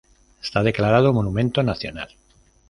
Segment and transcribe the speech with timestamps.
[0.41, 2.09] Está declarado monumento nacional.